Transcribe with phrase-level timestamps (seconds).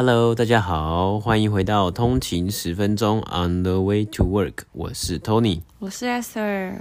[0.00, 6.74] Hello，大家好，欢迎回到通勤十分钟 On the way to work，我是 Tony，我是 Esther。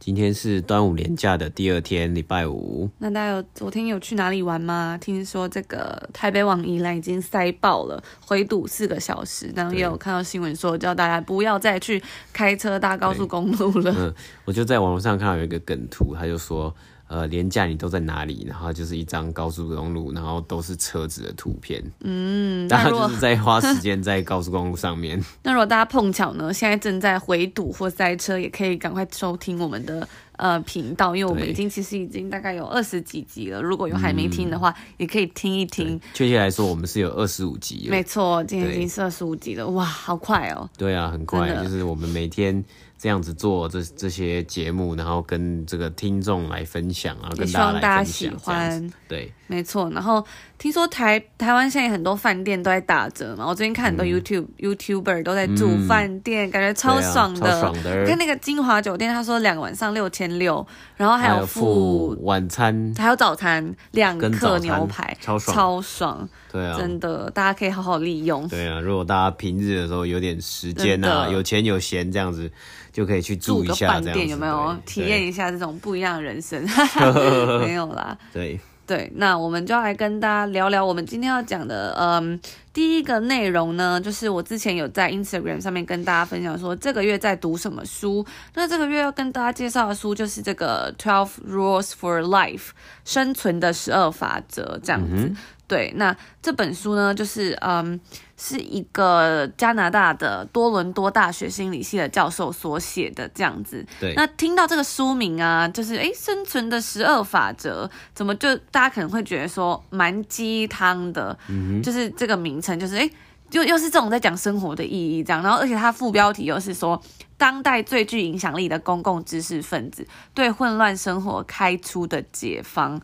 [0.00, 2.90] 今天是端午连假的第二天，礼拜五。
[2.98, 4.98] 那大家有昨天有去哪里玩吗？
[5.00, 9.52] 听说这个台北往宜兰已经塞爆了，回堵四个小时。
[9.54, 13.94] 然后也有看到新闻说，叫大家不要再去开车搭高速公路了。
[13.96, 14.12] 嗯，
[14.44, 16.74] 我就在网络上看到有一个梗图，他就说。
[17.10, 18.46] 呃，廉价你都在哪里？
[18.48, 21.82] 然后就是一张高速公路，然后都是车子的图片。
[22.02, 25.20] 嗯，大家就是在花时间在高速公路上面。
[25.42, 33.60] 那如果大家碰巧呢，现在正在回堵或塞车，也可以赶快收听我们的呃频道，因为我们已经其实已经大概有二十几集了。
[33.60, 36.00] 如果有还没听的话，嗯、也可以听一听。
[36.14, 37.88] 确切来说，我们是有二十五集。
[37.90, 40.70] 没错，今天已经是二十五集了，哇，好快哦。
[40.78, 42.64] 对啊，很快，就是我们每天。
[43.00, 48.92] 这样子做这这些节目，然后跟这个听众来分享然后，跟大家来分享，希望大家喜欢。
[49.08, 49.90] 对，没错。
[49.90, 50.24] 然后
[50.58, 57.46] 听说台台湾现在很多饭店都在打折嘛，我最近看很多 YouTube、嗯、YouTuber 都在住饭店，嗯、感觉超爽的。
[57.46, 58.06] 啊、超爽的。
[58.06, 60.64] 看那个金华酒店，他说两个晚上六千六，
[60.96, 66.28] 然后还有附晚餐，还有早餐，两客牛排，超爽，超爽。
[66.52, 68.46] 对啊，真的，大家可以好好利用。
[68.46, 72.48] 对啊，如果大家平日的时候有点时间啊，有钱有闲这样子。
[72.92, 76.60] 就可以去住一下，这样子有没有体验一下这种不一样的人生？
[77.62, 78.18] 没有啦。
[78.32, 78.58] 对
[78.90, 82.40] 对，那我们就要来跟大家聊聊我们今天要讲的，嗯，
[82.72, 88.26] 第一个内容呢，就是我之前有在 Instagram 上面跟大家分享说，这个月在读什么书。
[88.54, 92.70] 那这个月要跟大家介绍的书就是这个 Twelve Rules for Life
[93.04, 95.32] 生存的十二法则，这样子。
[95.70, 98.00] 对，那这本书呢，就是嗯，
[98.36, 103.86] 是一个加拿大的多伦多大学心理系的教授所写的这样子。
[104.00, 111.38] 对，那听到这个书名啊，就是诶，生存的十二法则，怎么就大家可能会觉得说蛮鸡汤的？
[111.46, 113.08] 嗯，就是这个名称，就是诶，
[113.52, 115.40] 又又是这种在讲生活的意义这样。
[115.40, 117.00] 然后，而且它副标题又是说，
[117.36, 120.04] 当代最具影响力的公共知识分子
[120.34, 123.00] 对混乱生活开出的解方。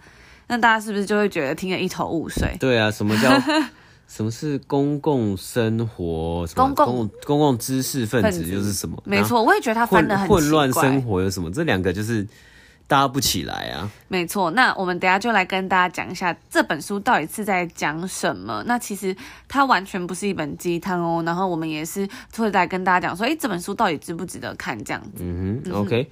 [0.49, 2.57] 那大家是不是就会觉得听得一头雾水？
[2.61, 3.31] 对啊，什么叫
[4.07, 6.47] 什么是公共生活？
[6.55, 9.03] 公共公共知识分子又是什么？
[9.05, 11.51] 没错，我也觉得他翻的很混乱生活有什么？
[11.51, 12.25] 这两个就是
[12.87, 13.91] 搭不起来啊。
[14.07, 18.63] 没错，那我们等下就来跟大家讲一下这本书到底是在讲什么。
[18.69, 19.15] 那其实
[19.49, 21.21] 它完全不是一本鸡汤哦。
[21.27, 24.79] 然后我们也是会来跟大家讲说，哎，这本书到底值不值得看？
[24.85, 25.25] 这样子。
[25.25, 26.09] 嗯哼，OK。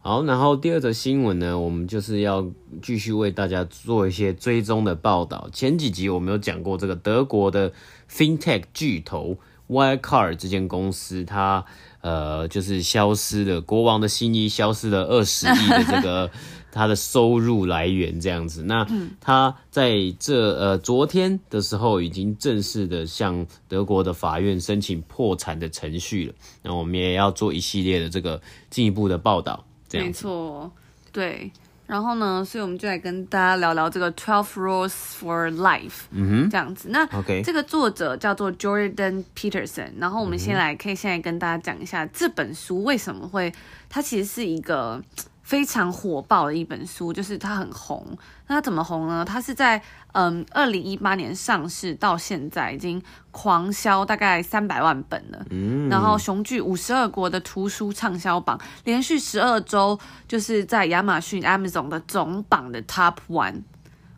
[0.00, 2.46] 好，然后第二则新闻呢，我们就是要
[2.80, 5.50] 继续为大家做一些追踪的报道。
[5.52, 7.72] 前几集我们有讲过这个德国的
[8.08, 9.38] FinTech 巨头
[9.68, 11.64] Wirecard 这间公司，它
[12.00, 16.30] 呃就是消失了，国王的新衣消失了二十亿的这个
[16.70, 18.62] 它的收入来源这样子。
[18.62, 18.86] 那
[19.20, 26.34] 它在这呃昨天的时候已经正式的向德国的法院申请破产的程序了。
[26.62, 29.64] 那我们也要做一系列的这个进一步的报道。
[29.92, 30.70] 没错，
[31.12, 31.50] 对，
[31.86, 36.88] 然后呢，所以我们就来跟大家聊聊这个 Twelve Rules for Life，嗯哼，这样子。
[36.90, 43.52] 那 OK，这个作者叫做 Jordan Peterson，然后我们先来可以现在跟大家讲一下这本书为什么会，
[43.88, 45.02] 它其实是一个。
[45.48, 48.06] 非常火爆的一本书，就是它很红。
[48.48, 49.24] 那它怎么红呢？
[49.24, 49.80] 它是在
[50.12, 55.42] 嗯二零一八年上市，到现在已经狂销大概三百万本了。
[55.48, 63.62] 嗯，然后雄踞五十二国的图书畅销榜，连续十二周就是在亚马逊 Amazon 的总榜的 Top One。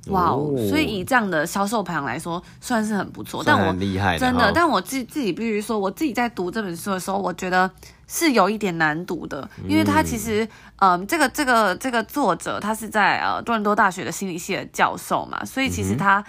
[0.06, 0.52] 哇哦！
[0.68, 3.42] 所以以这样的销售排行来说，算是很不错。
[3.44, 3.72] 但我
[4.18, 7.70] 真的，但我自自己必须说，我自己在读这本书的时候，我觉得。
[8.12, 10.44] 是有一点难读的，因为他其实，
[10.80, 16.24] 嗯，嗯，这个这个这个作者他是在呃多伦多大学的心理系的教授嘛，所以其实他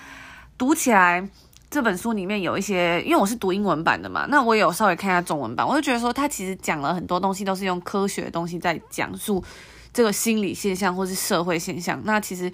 [0.60, 1.28] 读起来
[1.72, 9.44] 这本书里面有一些，因为我是读英文版的嘛，那我也有稍微看一下中文版，我就觉得说他其实讲了很多东西都是用科学的东西在讲述
[9.92, 12.52] 这个心理现象或是社会现象，那其实，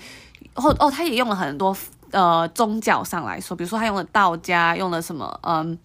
[0.56, 1.76] 哦哦，他也用了很多
[2.12, 5.78] 呃宗教上来说，比如说他用了道家，用了什么，嗯。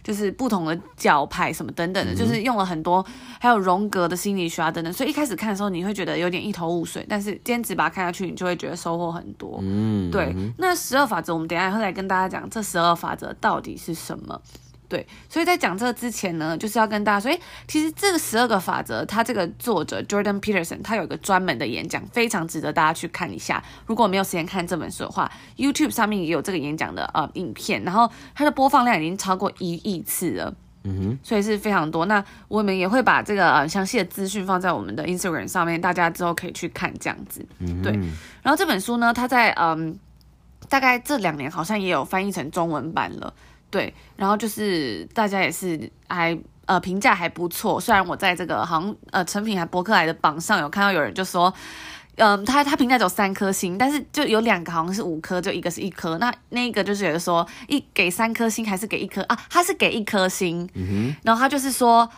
[0.00, 3.04] 就是不同的教派什么等等的，就是用了很多，
[3.38, 9.58] 还有荣格的心理学啊等等，所以一开始看的时候你会觉得有点一头雾水，但是坚持把它看下去，你就会觉得收获很多。
[9.60, 10.34] 嗯，对。
[10.56, 14.40] 那十二法则，我们等一下会来跟大家讲这十二法则到底是什么。
[14.88, 23.62] 对，所以在讲这个之前呢，就是要跟大家说，诶，其实这个十二个法则，他这个作者 Jordan Peterson 他有一个专门的演讲，非常值得大家去看一下。
[23.86, 30.54] 如果没有时间看这本书的话，YouTube 上面也有这个演讲的呃影片，然后它的播放量已经超过一亿次了，
[30.84, 32.06] 嗯哼，所以是非常多。
[32.06, 37.44] 那我们也会把这个呃详细的资讯放在我们的 Instagram 上面，大家之后可以去看这样子。
[37.58, 37.92] 嗯，对。
[38.42, 39.98] 然后这本书呢，它在嗯。
[40.68, 43.32] 大概这两年好像也有翻译成中文版了，
[43.70, 51.52] 对，然后就是大家也是还呃评价还不错，虽然我在这个好像呃成品还博客来的榜上有看到有人就说。
[52.20, 56.18] 嗯，他他评价只有三颗星，但是就有两个好像是五颗，就一个是一颗。
[56.18, 59.38] 那那个就是觉得说，一给三颗星还是给一颗啊？
[59.48, 61.14] 他是给一颗星，嗯。
[61.22, 62.10] 然后他就是说，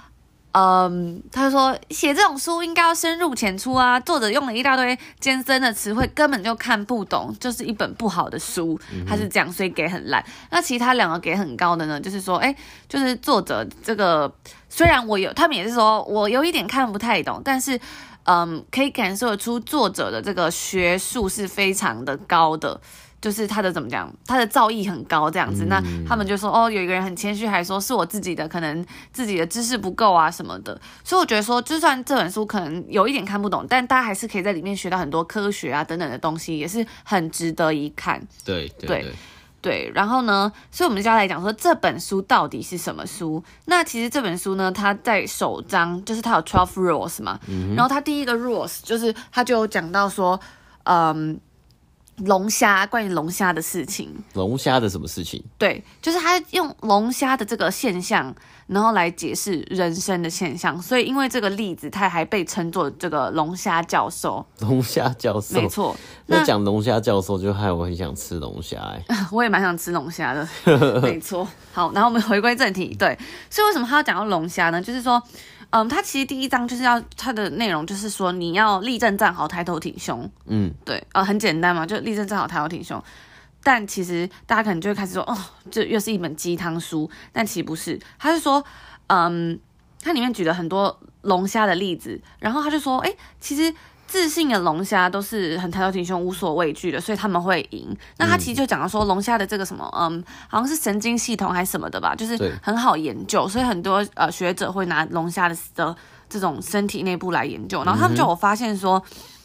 [0.52, 8.79] 嗯，他说写这种书应该要深入浅出啊，作者用了一大堆艰深的词汇，根本就看不懂，就是一本不好的书。
[9.06, 10.25] 他是这样，所以给很烂。
[10.50, 12.55] 那其他两个给很高的呢，就是说，哎，
[12.88, 14.32] 就是作者这个
[14.69, 17.79] 虽然我有，他们也是说我有一点看不太懂，但是。
[18.25, 22.79] 嗯，可以感受得出作者的这个学术是非常的高的，
[23.21, 25.65] 就是他的怎么讲，他的造诣很高这样子。
[25.65, 30.81] 嗯、那他们就说，哦，有一个人很谦虚，还说是我自己的可能自己的知识不够啊什么的。
[31.05, 38.27] 所以我觉得说，就算这本书可能有一点看不懂，但大家还是可以在里面学到很多科学啊等等的东西，也是很值得一看。
[38.45, 39.13] 对对。
[39.61, 43.45] 对然后呢，所以我们就要来讲说这本书到底是什么书。
[43.67, 50.41] 那其实这本书呢，它在首章就是它有 twelve rules 嘛，嗯、然后它第一个 rules 就是它就讲到说，
[50.85, 51.39] 嗯。
[52.25, 54.15] 龙虾，关于龙虾的事情。
[54.35, 55.43] 龙虾的什么事情？
[55.59, 58.35] 对，就是他用龙虾的这个现象，
[58.67, 60.81] 然后来解释人生的现象。
[60.81, 64.45] 所以因为这个例子，他还被称作这个龙虾教授。
[64.61, 65.97] 龙虾教授，没错。
[66.27, 69.03] 那讲龙虾教授，就害我很想吃龙虾哎。
[69.33, 70.49] 我也蛮想吃龙虾的，
[71.03, 71.47] 没错。
[71.73, 72.95] 好，然后我们回归正题。
[72.99, 73.19] 对，
[73.49, 74.81] 所以为什么他要讲到龙虾呢？
[74.81, 75.23] 就是说。
[75.71, 80.29] 嗯，他其实第一章就是要他的内容就是说你要立正站好，抬头挺胸。
[80.47, 83.03] 嗯，对，呃，很简单嘛，就立正站好，抬头挺胸。
[83.63, 85.37] 但其实大家可能就会开始说，哦，
[85.71, 87.11] 这又是一本鸡汤书。
[87.33, 88.65] 但其实不是，他是说，
[89.07, 89.59] 嗯，
[90.03, 93.75] 他里面举了很多龙虾的例子，然后他就说，哎，其实。
[94.11, 97.97] 自信的龙虾都是很抬头挺胸、无所畏惧的，所以他们会赢。
[98.19, 105.97] 那他其实就讲到说，龙虾的这个什么，嗯，好像是神经系统还是什么的吧，就是很好研究，所以很多呃学者会拿龙虾的的
[106.29, 107.85] 这种身体内部来研究。
[107.85, 109.01] 然后他们就有发现说。
[109.07, 109.40] 嗯，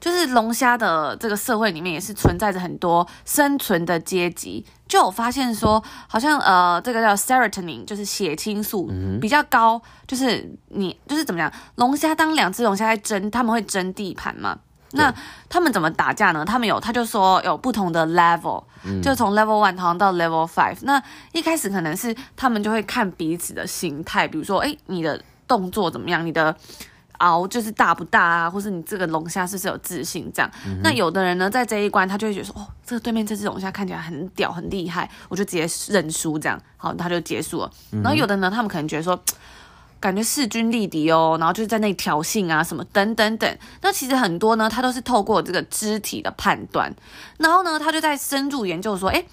[0.00, 4.64] 就是龙虾的这个社会里面也是存在着很多生存的阶级。
[4.86, 8.90] 就我发现说，好像呃，这个叫 serotonin，就是血清素
[9.20, 9.80] 比较高。
[10.06, 14.56] 就是你就是怎么讲，龙虾当两只龙虾在争，他们会争地盘嘛？
[14.92, 15.12] 那
[15.48, 16.44] 他们怎么打架呢？
[16.44, 18.62] 他们有，他就说有不同的 level，
[19.02, 20.76] 就从 level one 好像到 level five。
[20.82, 21.02] 那
[21.32, 26.24] 一开始可能是他们就会看彼此的形态，比如说，哎，你的动作怎么样？
[26.24, 26.56] 你的。
[27.24, 30.50] 熬就是大不大啊，或是你这个龙虾是不是有自信这样？
[30.66, 37.70] 嗯、那有的人呢，在这一关他就会觉得说，哦，这个对面这只龙虾看起来很屌很厉害，我就直接认输这样，好，他就结束了。
[37.92, 39.18] 嗯、然后有的呢，他们可能觉得说，
[39.98, 43.58] 感觉势均力敌哦，然后就是在那里挑衅啊什么等等等。
[43.82, 46.94] 那其实很多呢，他都是透过这个肢体的判断，
[47.38, 49.24] 然后呢，他就在深入研究说，哎，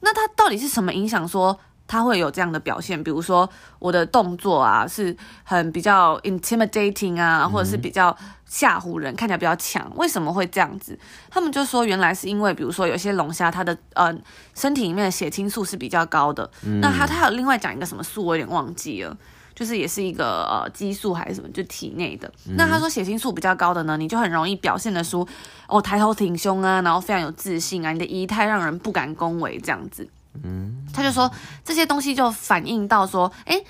[0.00, 1.58] 那他到底是什么影响说？
[1.86, 3.48] 他会有这样的表现，比如说
[3.78, 9.90] 我的动作啊，是很比较 intimidating 啊，或者是比较吓唬人，看起来比较强。
[9.96, 10.98] 为什么会这样子？
[11.30, 14.12] 他们就说原来是因为，比如说有些龙虾，它的呃
[14.54, 16.50] 身体里面的血清素是比较高的。
[16.64, 19.16] 嗯、那他他有另外讲一个什么素，我有点忘记了，
[19.54, 22.26] 就是也是一个呃激素还是什么，就体内的。
[22.48, 25.26] 嗯、那他说血清素比较高的呢，你就很容易表现的出
[25.68, 30.08] 哦抬头挺胸啊，然后非常有自信啊，你的仪态让人不敢恭维这样子。
[30.44, 31.30] 嗯，他就说
[31.64, 33.64] 这些东西就反映到说，诶，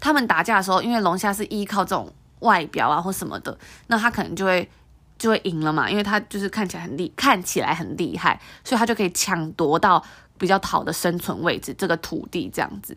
[0.00, 3.56] 他们打架的时候，因为龙虾是依靠这种外表啊或什么的，
[3.86, 4.68] 那他可能就会
[5.18, 10.04] 就会赢了嘛，因为他就是看起来很厉，看起来很厉害，所以他就可以抢夺到
[10.36, 12.96] 比较好的生存位置，这个土地这样子。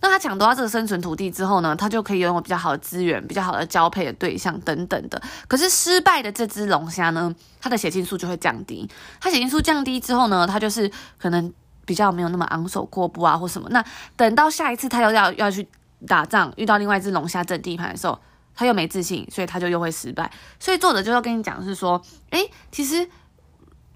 [0.00, 5.20] 那他抢夺到这个生存土地之后呢，他就可以拥有比较好的资源、比较好的交配的对象等等的。
[5.48, 8.88] 可是失败的这只龙虾呢，它的血清素就会降低。
[9.20, 11.52] 它血清素降低之后呢，它就是可能。
[11.88, 13.66] 比较没有那么昂首阔步啊，或什么。
[13.70, 13.82] 那
[14.14, 15.66] 等到下一次他又要要去
[16.06, 18.20] 打仗，遇到另外一只龙虾争地盘的时候，
[18.54, 20.30] 他又没自信，所以他就又会失败。
[20.60, 23.08] 所以作者就要跟你讲是说，诶，其实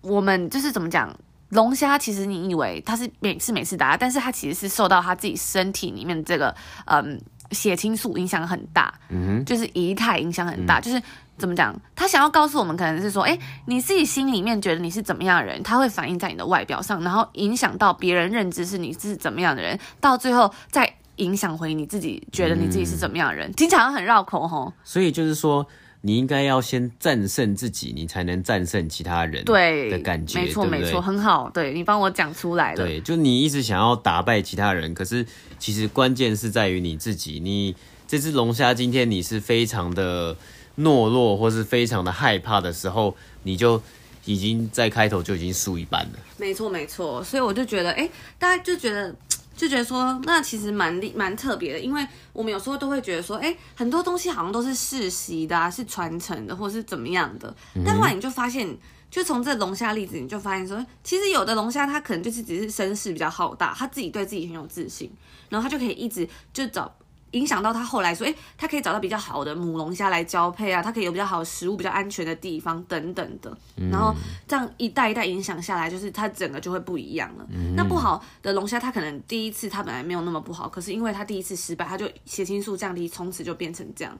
[0.01, 1.15] 我们就是怎么讲，
[1.51, 6.55] 龙虾其实你以为它是每次每次打，但是它其实是受到它自己身体里面这个
[6.87, 7.21] 嗯
[7.51, 11.03] 血清素影响很大，嗯哼，就是仪态影响很大，嗯、就是。
[11.39, 11.75] 怎么讲？
[11.97, 13.37] 他想要告诉我们，可能是说，哎，
[13.67, 23.51] 你自己心里面觉得你是怎么样的人，他会反映在你的外表上，然后影响到别人认知是你是怎么样的人，到最后再影响回你自己，觉得你自己是怎么样的人。
[23.53, 24.73] 经常、嗯、很绕口吼。
[24.85, 25.67] 所以就是说，
[26.03, 29.45] 你应该要先战胜自己，你才能战胜其他人。
[29.45, 31.51] 对的感觉，没错没错，很好。
[31.51, 32.77] 对，你帮我讲出来了。
[32.77, 35.27] 对，就你一直想要打败其他人，可是
[35.59, 37.41] 其实关键是在于你自己。
[37.41, 37.75] 你
[38.07, 40.37] 这只龙虾，今天你是非常的。
[40.79, 43.81] 懦弱或是非常的害怕的时候，你就
[44.25, 46.19] 已经在开头就已经输一半了。
[46.37, 49.15] 没错没错，所以我就觉得，哎、欸，大家就觉得
[49.57, 58.77] 就觉得说，那其实蛮厉蛮特别的，因为我们有时候都会觉得说，哎、欸，很多东西好像都是世袭的、啊，是传承的，或是怎么样的，但后来你就发现。
[59.13, 65.13] 就从这龙虾例子，你就发现说，其实有的龙虾它可能就是只是声势比较浩大，他自己对自己很有自信，
[65.51, 66.91] 然后他就可以一直就找
[67.33, 73.57] 影响到他后来说，诶，他可以找到比较好的母龙虾来交配啊，他可以有比较好的食物、比较安全的地方等等的，
[73.91, 74.15] 然后
[74.47, 77.47] 这样一代一代影响下来，就是它整个就会不一样了。
[77.77, 84.19] 那不好的龙虾，它可能第一次它本来没有那么不好，可是因为它第一次失败，它就血清素降低，从此就变成这样。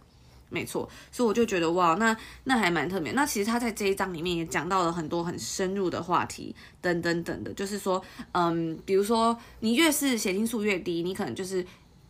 [0.49, 2.15] 没错，所以我就觉得哇，那
[2.45, 3.13] 那还蛮特别。
[3.13, 8.03] 那其实他在这一章里面也讲到了很多很深入的话题，等等等的，就是说，
[8.33, 11.65] 嗯，比如说你越是血清素越低，你可能就是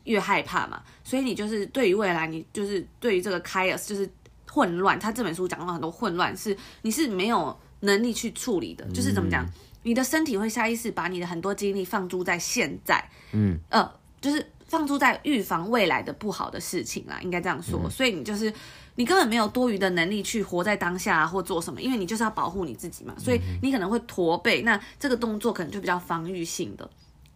[0.04, 0.82] 越害怕嘛。
[1.04, 4.09] 所以你就是对于未来，你就是对于这个 chaos 就是
[4.50, 4.99] 混乱。
[4.99, 8.85] 他这本书讲到很多混乱，是你是没有能力去处理的。
[8.92, 9.47] 就是怎么讲，
[9.82, 14.47] 你的身体会下意识把你的很多精力放诸在现在，嗯，呃，就是。
[14.73, 17.78] 放诸在预防未来的不好的事情啦，应该这样说。
[17.85, 18.50] 嗯、所以你就是
[18.94, 23.14] 你根本没有多余的能力去活在当下、啊、或做什么，因为你就是要保护你自己嘛。
[23.18, 26.88] 所以你可能会驼背，那这个动作可能就比较防御性的。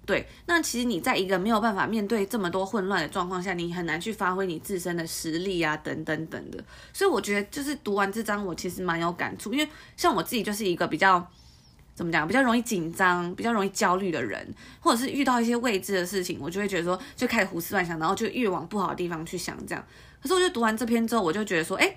[0.06, 6.64] 对，那其实你在一个没有办法面对这么多混乱的状况下，你很难去发挥你自身的实力啊，等等等的。
[6.92, 11.26] 所以我觉得就是读完这章，我其实蛮有感触，因为像我自己就是一个比较。
[11.96, 12.28] 怎么讲？
[12.28, 14.46] 比较容易紧张，比较容易焦虑的人，
[14.80, 19.56] 或者是遇到一些未知的事情，我就会觉得说，就开始胡思乱想，然后就越往不好的地方去想。
[19.66, 19.82] 这样，
[20.20, 21.96] 可是我就读完这篇之后，我就觉得说，哎，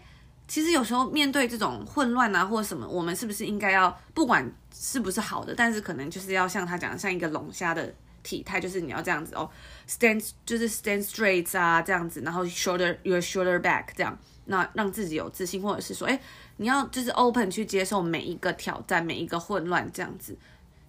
[0.49, 9.49] 其实有时候面对这种混乱啊，或者什么，我们是不是应该要，不管是不是好的，但是可能就是要像他讲的，像一个龙虾的体态，就是你要这样子哦
[9.87, 16.19] ，stand 就是 stand straight 啊，这样子，然后 shoulder your shoulder back 这样，那让自己有自信，或者是说，哎。
[16.61, 20.37] 你要就是 open 去接受每一个挑战，每一个混乱，这样子，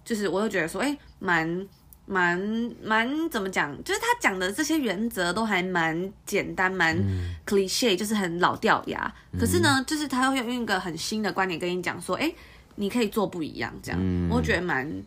[0.03, 1.65] 就是我就觉得说，哎，蛮
[2.11, 2.37] 蛮
[2.83, 3.71] 蛮怎么讲？
[3.85, 6.97] 就是他讲的这些原则都还蛮简单，蛮
[7.45, 9.13] cliche，就是很老掉牙。
[9.39, 12.29] 可是呢，就是他会用一个很新的观点跟你讲说，哎，
[12.75, 13.99] 你可以做不一样，这样，
[14.29, 15.03] 我觉得蛮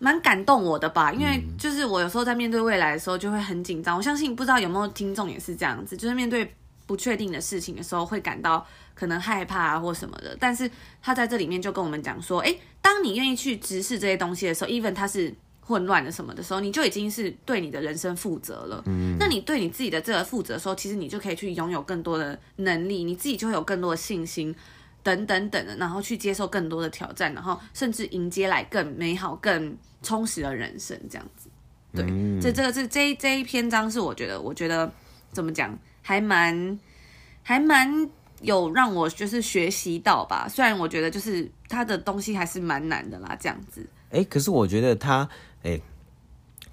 [0.00, 1.12] 蛮感动我的吧。
[1.12, 3.96] 因为就是我有时候在面对未来的时候就会很紧张。
[3.96, 6.52] 我相信不知道有没有听众也是这样子，就是面对
[6.86, 8.66] 不确定的事情的时候会感到。
[8.92, 15.34] 可能害怕啊，或什么的，但是他在这里面就跟我们讲说，诶，当你愿意去直视这些东西的时候，even 它是
[15.70, 18.82] 混乱的什么的时候，你就已经是对你的人生负责了。
[18.86, 24.52] 嗯，那你对你自己的这个负责的时候，其实你就可以去拥有更多的能力，你自己就会有更多的信心，
[25.04, 31.48] 等等等的，然后去接受更多的挑战，然后甚至迎接来更美好、更充实的人生，这样子。
[31.94, 34.92] 对，嗯、这这个是这一这一篇章是我觉得，我觉得
[35.30, 36.76] 怎么讲，还蛮
[37.44, 38.10] 还蛮。
[38.42, 43.86] 有让我就是学习到吧，虽然我觉得就是他的东西还是蛮难的啦，这样子。
[44.04, 45.28] 哎、欸，可是我觉得他，
[45.62, 45.80] 哎、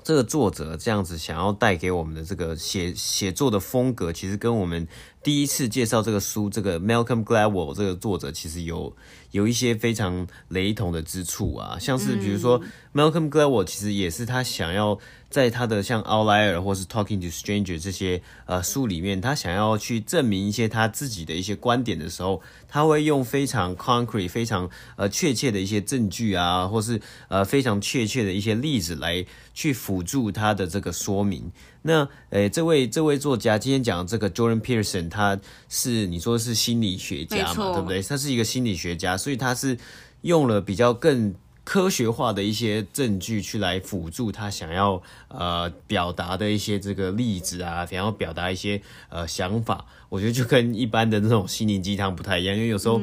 [0.03, 4.87] 这个作者这样子想要带给我们的这个写写作的风格，其实跟我们
[5.23, 8.95] 第一次介绍这个书，这个 Malcolm Gladwell 这个作者其实有
[9.31, 12.61] 有一些非常雷同的之处啊，像是比如说
[12.93, 14.97] Malcolm Gladwell 其实也是他想要。
[15.29, 31.51] 在他的像《Outlier》或是《Talking to Strangers》这些呃书里面，他想要去证明一些他自己的一些观点的时候，他会用非常 concrete、非常呃确切的一些证据啊，或是呃非常确切的一些例子来去辅助他的这个说明。
[31.81, 38.01] 那诶，这位这位作家今天讲的这个 Jordan Peterson，他是你说是心理学家嘛，对不对？
[38.01, 39.77] 他是一个心理学家，所以他是
[40.21, 41.35] 用了比较更。
[41.69, 52.99] 科学化的一些证据去来辅助他想要呃表达的一些这个例子啊，想要表达一些呃想法，我觉得就跟一般的那种心灵鸡汤不太一样，因为有时候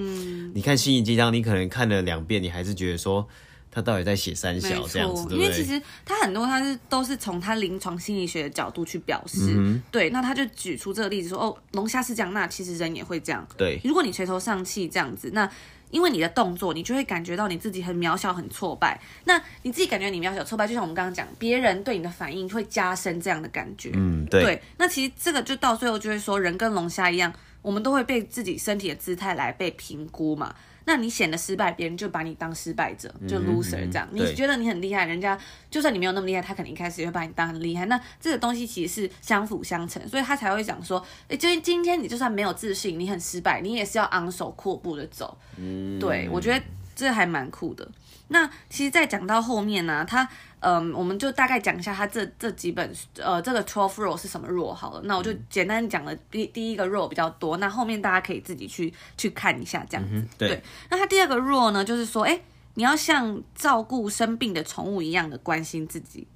[0.54, 3.28] 你看心灵鸡汤，你可能看了两遍，你还是觉得说
[3.74, 5.38] 他到底在写三小这样子，对？
[5.38, 15.50] 因为其实他很多他是都是从他临床心理学的角度去表示，嗯、对，那他就举出这个例子说，哦，龙虾是这样，那其实人也会这样，对，如果你垂头丧气这样子，那。
[15.90, 19.00] 因为你的动作，你就会感觉到你自己很渺小、很挫败。
[19.26, 23.92] 那你自己感觉你渺小、挫败，就像我们刚刚讲，别人对你的反应会加深这样的感觉。
[23.94, 24.42] 嗯，对。
[24.42, 30.52] 对，那其实这个就到最后就会说，人跟龙虾一样，我们都会被自己身体的姿态来被评估嘛。
[30.86, 34.06] 那你显得失败，别人就把你当失败者，就 loser 这样。
[34.12, 35.38] 嗯嗯、你觉得你很厉害，人家
[35.70, 37.86] 就算你没有那么厉害，他肯定一开始也会把你当很厉害。
[37.86, 45.36] 那这个东西其实是相辅相成，所以他才会讲说，哎，今今天你就算没有自信，你很失败，你也是要昂首阔步的走。
[45.56, 46.62] 嗯，对，我觉得
[46.94, 47.88] 这还蛮酷的。
[48.28, 50.26] 那其实，在讲到后面呢、啊，他
[50.60, 55.00] 嗯，我们就大概讲一下他这这几本呃，这个 twelve rule 是什么 rule 好了。
[55.04, 60.14] 那我就简单讲了第第一个 rule 比较多，那后面大家可以自己去去看一下这样子。
[60.14, 60.62] 嗯、对，对。
[60.88, 62.40] 那他第二个 rule 呢，就是说，哎，
[62.74, 66.26] 你要像照顾生病的宠物一样的关心自己，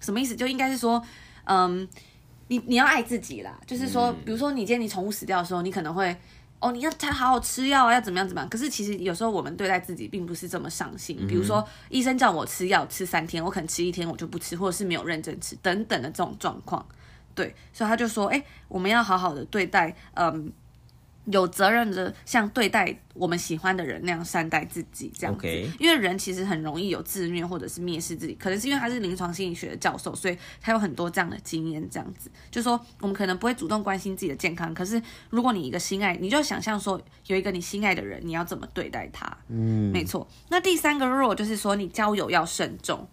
[0.00, 0.34] 什么意思？
[0.34, 1.02] 就应该是说，
[1.44, 1.86] 嗯，
[2.48, 3.60] 你你要爱自己啦。
[3.66, 6.16] 就是说，比如说你今天你宠物死掉的时候，你可能会。
[6.64, 8.48] 哦，你要它好好吃药啊，要怎么样怎么样？
[8.48, 11.26] 可是其实有时候我们对待自己并不是这么上心。
[11.28, 16.84] 比如说医生叫我吃药吃三天，我可能吃一天我就不吃，或者是没有认真吃等等的这种状况。
[17.34, 20.50] 对，所以他就说，哎，我们要好好的对待，嗯。
[21.26, 25.46] 有责任的，像对待我们喜欢的人那样善待自己，这样子。
[25.78, 31.88] 因为人其实很容易有自虐或者是蔑视自己，可能是因为他是临床心理学的教授，所以他有很多这样的经验。
[31.90, 35.00] 这样子，就说我们可能不会主动关心自己的健康，可是
[35.30, 39.24] 如果你一个心爱，你就想象说有一个你心爱的人，你要怎么对待他？
[39.48, 40.28] 嗯，没错。
[40.48, 43.08] 那第三个 rule 就是说，你交友要慎重，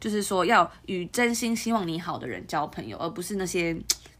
[0.00, 3.76] 就是说要与真心希望你好的人交朋友，而不是那些。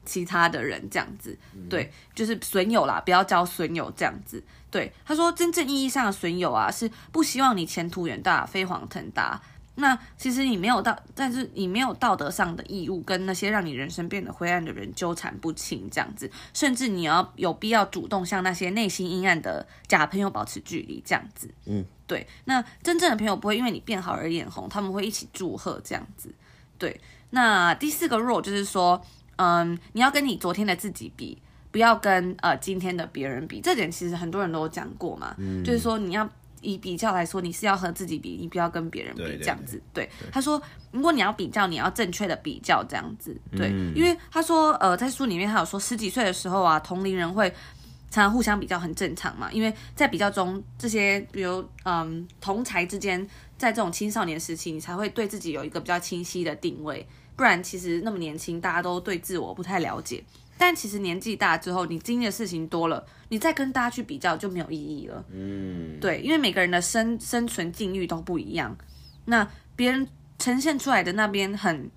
[0.08, 1.36] 其他的人这样子，
[1.68, 4.42] 对，就是损友啦，不要交损友这样子。
[4.70, 9.40] 对，他说，真正意义上的损友啊，是不希望你前途远大、飞黄腾达。
[9.76, 21.48] 那其实你没有道，但是你没有道德上的义务跟那些让你人生变得灰暗的人纠缠不清这样子，甚至你要有必要主动向那些内心阴暗的假朋友保持距离这样子。
[21.66, 22.26] 嗯，对。
[22.46, 26.34] 那真正的朋友不会因为你变好而眼红，他们会一起祝贺这样子。
[26.76, 27.00] 对。
[27.30, 29.00] 那第四个 rule 就是说。
[29.38, 31.38] 嗯，你要跟你昨天的自己比，
[31.71, 33.61] 不要跟呃今天的别人比。
[33.61, 36.28] 这点其实很多人都有讲过嘛，嗯、就是说你要
[36.61, 39.80] 以比较来说，你是要和自己比，你不要跟别人比这样子。
[39.92, 43.37] 对，对，对，对，他说，如果你要比较，你要正确的比较这样子。
[43.57, 47.49] 对，嗯、因为他说，呃，在书里面他有说，十几岁的时候啊，同龄人会
[48.11, 49.49] 常常互相比较，很正常嘛。
[49.52, 53.25] 因为在比较中，这些比如嗯同才之间，
[53.57, 57.07] 在这种青少年时期，你才会对自己有一个比较清晰的定位。
[57.38, 60.25] 不然，其实那么年轻，大家都对自我不太了解。
[60.59, 65.25] 但其实年纪大之后，你经历的事情多了，你再跟大家去比较就没有意义了。
[65.33, 68.76] 嗯，对，因为每个人的生生存境遇都不一样。
[69.26, 70.05] 那别人
[70.40, 71.88] 呈现出来的那边很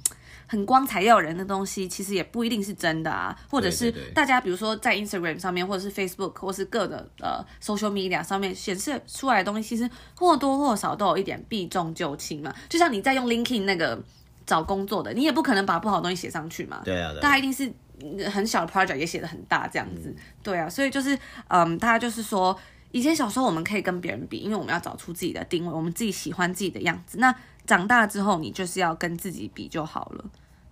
[0.45, 3.35] 很光彩耀人的东西，其实也不一定是真的啊。
[3.49, 12.53] 或者是大家比如说在 Instagram 上面，或者是 Facebook，或是各的呃 social media 上面显示出来的东西，其实或多或少都有一点避重就轻嘛。
[12.69, 13.99] 就像你在用 LinkedIn 那个。
[14.45, 16.81] 找工作的，你也不可能把不好的东西写上去嘛。
[16.83, 17.71] 对啊，大家一定是
[18.29, 20.09] 很小的 project 也写的很大这样子。
[20.09, 22.57] 嗯、对啊，所以就是，嗯，大家就是说，
[22.91, 27.17] 以前小时候我们可以跟别人比，因为我们要找出自己的定位，我们自己喜欢自己的样子。
[27.19, 27.33] 那
[27.65, 30.25] 长大之后，你就是要跟自己比就好了。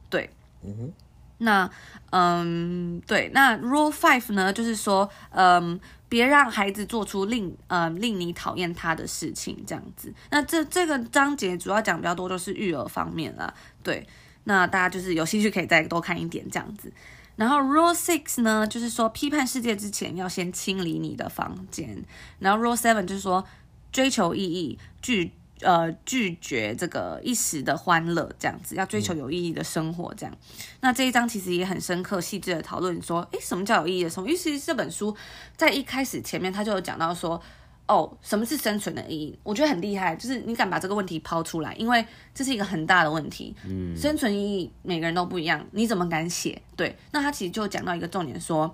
[0.10, 0.30] 对，
[0.64, 0.94] 嗯哼。
[1.40, 1.70] 那，
[2.10, 5.80] 嗯，对，那 Rule Five 呢，就是说，嗯。
[6.10, 10.14] 别让孩子做出令呃令你讨厌他的事情，这样子。
[10.32, 13.54] 那这这个章节主要讲比较多，就是育儿方面啦。
[13.82, 14.06] 对，
[14.44, 16.92] 那大家就是有兴趣可以再多看一点这样子。
[17.36, 22.04] 然后 Rule Six 呢，就是说批判世界之前要先清理你的房间。
[22.40, 23.46] 然后 Rule Seven 就是说
[23.92, 25.32] 追求意义，拒。
[25.62, 30.34] 呃，拒绝这个一时的欢乐，这样子要追求有意义的生活，这样。
[30.34, 34.30] 嗯、那这一章其实也很深刻、细致的讨论说，诶，什么叫有意义的生活？
[34.30, 35.14] 因为其实这本书
[35.58, 37.42] 在一开始前面他就有讲到说，
[37.88, 39.38] 哦，什么是生存的意义？
[39.44, 43.54] 我觉得很厉害，就是你敢把这个问题抛出来，因为这是一个很大的问题。
[43.66, 46.62] 嗯，生存意义每个人都不一样，你怎么敢写？
[46.78, 48.74] 对，那他其实就讲到一个重点说，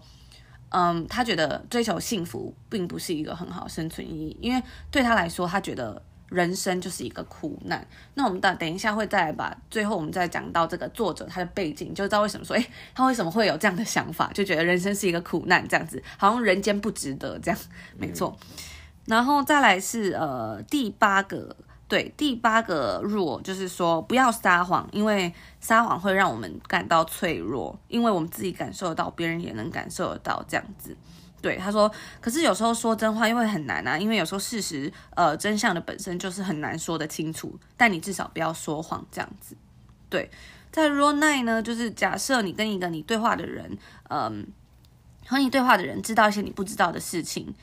[0.69, 5.99] 嗯，他觉得追求幸福并不是一个很好的生存意义，因为对他来说，他觉得。
[6.29, 7.85] 人生就是一个苦难。
[8.13, 17.59] 那我们等等一下会再来把最后我们再讲到这个作者他的背景，就知道为什么说，诶，他为什么会有这样的想法，就觉得人生是一个苦难这样子，好像人间不值得这样，
[17.97, 18.38] 没错。
[19.05, 21.55] 然后再来是呃第八个，
[21.88, 30.97] 对，第八个 rule 就是说不要撒谎，因为撒谎会让我们感到脆弱，因为我们自己感受得到，别人也能感受得到这样子。
[31.45, 37.55] 对，他说，可是有时候说真话因为很难啊，因为有时候事实，呃，真相的本身就是很难说得清楚。
[37.77, 39.55] 但你至少不要说谎，这样子。
[40.10, 40.31] 对，
[40.71, 43.77] 在 r o n i 呢，就是假设你跟一个你对话的人，
[44.10, 44.47] 嗯，
[45.27, 47.53] 和你对话的人知道一些你不知道的事情，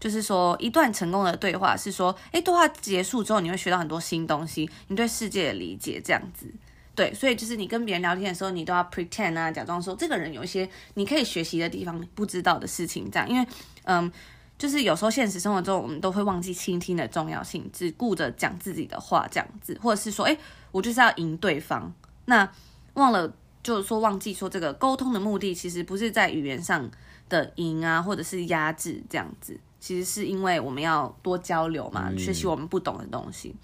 [0.00, 6.50] 就是说一段成功的对话是说，诶，对话结束之后你会学到很多新东西，你对世界的理解这样子。
[6.98, 13.28] 对，所以就是你跟别人聊天的时候，你都要 pretend 啊，假装说这个人有一些你可以学习的地方，不知道的事情，这样。
[13.28, 13.46] 因为，
[13.84, 14.10] 嗯，
[14.58, 20.36] 就是有时候现实生活中我们都会忘记倾听的重要性，只顾着讲自己的话这样子，或者是说，哎，
[20.72, 22.50] 我就是要赢对方，那
[22.94, 23.32] 忘了
[23.62, 26.90] 就是说忘记说这个沟通的目的其实不是在语言上
[27.28, 29.56] 的赢啊，或者是压制这样子。
[29.78, 33.54] 其实是因为我们要多交流嘛，学习我们不懂的东西。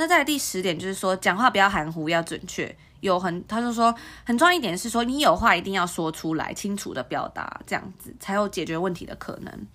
[0.00, 2.74] 那在第十点就是说，讲话不要含糊，要准确。
[3.00, 9.66] 有很，他就说很重要一点是说，你有话一定要说出来，清楚的表达，这样子才有解决问题的可能。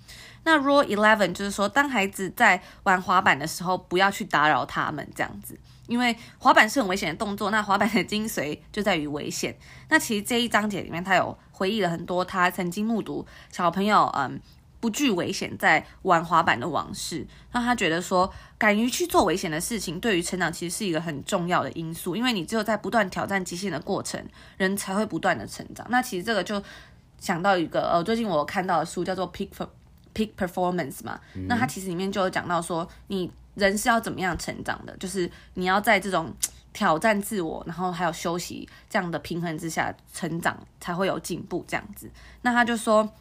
[0.44, 7.52] 那 Rule Eleven 就是说，当孩子在玩滑板的时候，不要去打扰他们，这样子，因为滑板是很危险的动作。
[7.52, 9.56] 那滑板的精髓就在于危险。
[9.90, 14.42] 那其实这一章节里面，他有回忆了很多他曾经目睹小朋友，嗯。
[14.86, 22.15] 不惧危险，在玩滑板的往事，让他觉得说，敢于去做危险的事情，对于成长其实是一个很重要的因素。
[22.15, 24.24] 因为你只有在不断挑战极限的过程，
[24.58, 25.84] 人才会不断的成长。
[25.89, 26.62] 那其实这个就
[27.19, 29.50] 想到一个，呃，最近我看到的书叫做《Peak
[30.13, 36.32] Peak Performance》嘛，嗯、那它其实里面就有讲到说，你人是要怎么样成长的，就是你要在这种
[36.74, 42.08] 挑战自我，然后还有休息这样的平衡之下成长，才会有进步这样子。
[42.43, 43.12] 那他就说。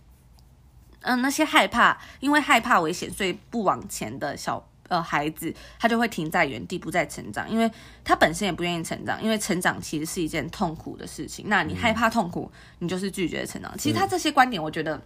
[1.04, 7.70] 嗯，那些害怕，因为害怕危险，所以不往前的小呃孩子，他就会停在原地，不再成长，因为
[8.02, 11.46] 他本身也不愿意成长，因为成长其实是一件痛苦的事情。
[11.48, 13.72] 那你害怕痛苦，你就是拒绝成长。
[13.78, 15.00] 其实他这些观点，我觉得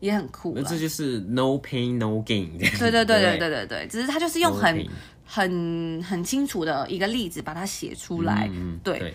[0.00, 0.52] 也很酷。
[0.56, 2.58] 那这就是 no pain no gain。
[2.78, 4.90] 对对对对对对对，只是他就是用很 no.
[5.24, 8.48] 很很清楚的一个例子把它写出来。
[8.52, 8.98] 嗯，对。
[8.98, 9.14] 对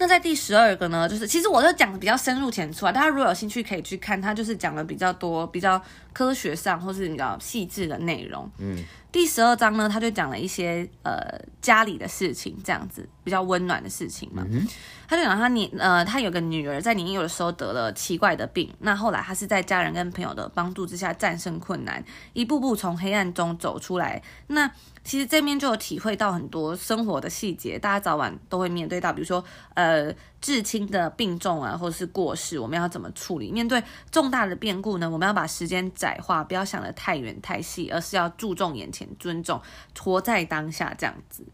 [0.00, 5.80] 那在第十二个呢，就是其实我就讲的比较深入浅出啊，大家如果有兴趣可以去看，它就是讲了比较多、比较
[6.14, 8.50] 科学上或是比较细致的内容。
[8.56, 8.82] 嗯，
[9.12, 14.42] 第十二章呢，他就讲了一些呃家里的事情，这样子比较温暖的事情嘛。
[14.50, 14.66] 嗯、
[15.06, 24.22] 他就讲他年呃，他有个女儿在年幼的时候得了奇怪的病，那后来他是在家人跟朋友的帮助之下战胜困难，一步步从黑暗中走出来。
[24.46, 24.70] 那
[25.10, 29.44] 其实这边就有体会到很多生活的细节，大家早晚都会面对到，比如说
[29.74, 33.50] 呃至亲的病重啊，或者是过世，我们要怎么处理？
[33.50, 39.60] 面对重大的变故呢，我们要把时间窄化，不要想得太远太细，而是要注重眼前，尊重，
[39.98, 41.44] 活在当下这样子。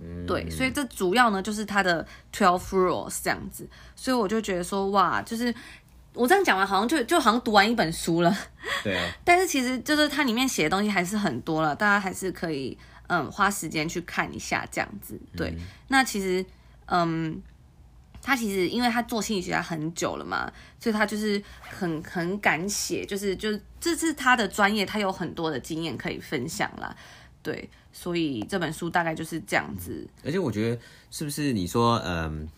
[0.00, 5.54] 嗯，对，所以这主要呢就是他的 twelve rules 这样子，所以我就觉得说哇，就是。
[6.18, 8.36] 我这样讲完，好像就就好像读完一本书了。
[8.82, 9.14] 对啊。
[9.24, 12.76] 但是其实就是它里面写的东西还是很多了，大家还是可以
[13.06, 15.16] 嗯花时间去看一下这样子。
[15.36, 15.50] 对。
[15.50, 16.44] 嗯、那其实
[16.86, 17.40] 嗯，
[18.20, 26.96] 他其实因为他做心理学家很久了嘛，所以他就是很很敢写，就是就是这是他的专业，他有很多的经验可以分享啦。
[27.44, 30.04] 对，所以这本书大概就是这样子。
[30.24, 30.80] 而且我觉得
[31.12, 32.48] 是不是你说嗯，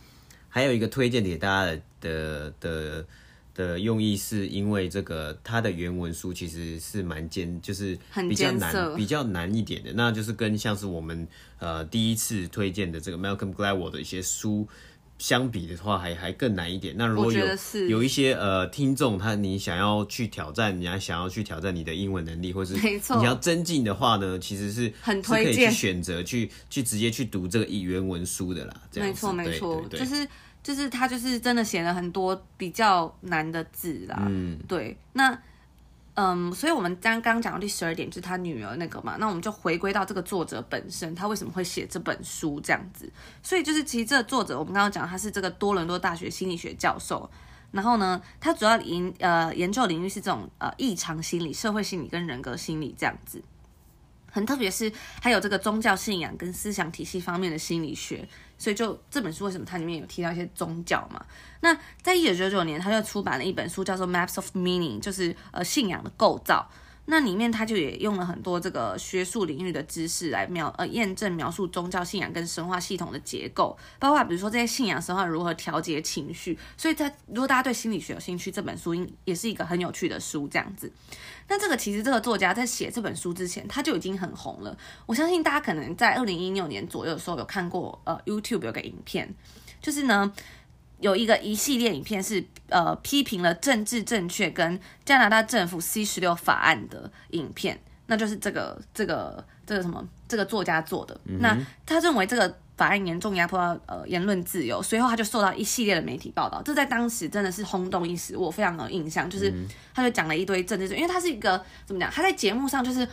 [0.48, 2.54] 还有一个推荐给大家的的。
[2.58, 3.06] 的
[3.54, 9.92] 的用意是因为这个，它的原文书其实是蛮艰，就是比较难，比较难一点的。
[9.94, 11.26] 那就是跟像是我们
[11.58, 14.66] 呃第一次推荐的这个 Malcolm Gladwell 的一些书
[15.18, 16.94] 相比的话还，还还更难一点。
[16.96, 17.46] 那如果有
[17.88, 28.74] 有一些呃听众，他你想要去挑战，你要想要去挑战你的英文能力，或是你要增进的话呢，其实是很推荐可以去选择去去直接去读这个原文书的啦。
[28.90, 30.26] 这样没错没错，就是。
[30.62, 34.22] 就是他，就是真的写了很多比较难的字啦。
[34.28, 34.96] 嗯，对。
[35.14, 35.36] 那，
[36.14, 39.16] 嗯，所以我们刚刚讲到第十二点，就是他女儿那个嘛。
[39.18, 43.10] 那我们就回归到这个作者本身，他为什么会写这本书这样子？
[43.42, 47.28] 所以就是其实这个作者，我们刚刚讲他是这个多伦多大学心理学教授。
[47.72, 53.40] 然后呢，他主要研呃研究领域是这种呃异常心理、社会心理跟人格心理这样子。
[54.30, 54.92] 很特别是
[55.22, 58.28] 还有这个宗教信仰跟思想体系方面的心理学。
[58.60, 61.24] 所以就这本书为什么它里面有提到一些宗教嘛？
[61.60, 66.70] 那在一九九九年，他就出版了一本书，叫做《Maps of Meaning》，就是呃信仰的构造。
[67.10, 76.56] 那里面他就也用了很多这个学术领域的知识来描呃验证描述宗教信仰跟神话系统的结构，包括比如说这些信仰神话如何调节情绪。
[76.76, 80.90] 所以在如果大家对心理学有兴趣，这本书应也是一个很有趣的书这样子。
[81.48, 84.78] 那这个其实这个作家在写这本书之前，他就已经很红了。
[85.06, 89.34] 我相信大家可能在二零一六年左右的时候有看过呃 YouTube 有个影片，
[89.82, 90.32] 就是呢。
[91.00, 101.18] 有一个一系列影片是呃批评了政治正确跟加拿大政府 C 十六法案的影片，那就是这个这个这个什么这个作家做的。
[101.24, 109.28] 嗯、那他认为这个法案严重压迫到呃言论自由，随后他就受到一系列的媒体报道，这在当时真的是轰动一时，我非常有印象。
[109.28, 109.52] 就是
[109.94, 113.08] 他就讲了一堆政治，因为他是一个怎么讲，他在节目上就是。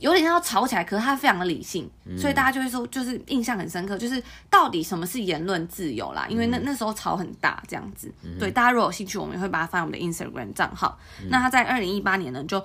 [0.00, 6.26] 有点像要吵起来，可是他非常的理性，嗯、所以大家就会说，就是印象很深刻，就是到底什么是言论自由啦？
[6.28, 8.10] 因为那那时候吵很大，这样子。
[8.22, 10.98] 嗯、对，大家如果有兴趣，我们也会把它放在我们的 Instagram 账号。
[11.20, 12.64] 嗯、那他在二零一八年呢，就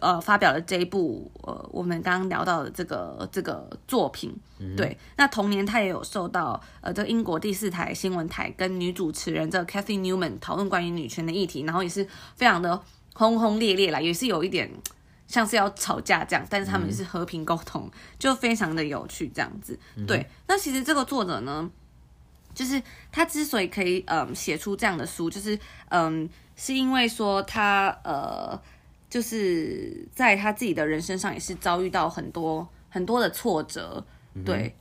[0.00, 4.36] 呃发表了这一部呃我们刚刚聊到的这个这个作品。
[4.58, 12.82] 嗯、对，那同年他也有受到呃这个英国第四台新闻台跟女主持人这个 Cathy Newman 讨论关于女权的议题，然后也是非常的
[13.14, 14.68] 轰轰烈烈啦，也是有一点
[15.26, 19.78] 像是要吵架这样，但是他们是和平沟通，嗯、就非常的有趣这样子。
[20.06, 21.70] 对，嗯、那其实这个作者呢，
[22.54, 25.58] 就是他之所以可以嗯写出这样的书，就是
[25.88, 28.60] 嗯是因为说他呃
[29.10, 34.04] 就是在他自己的人生上也是遭遇到很多很多的挫折。
[34.44, 34.76] 对，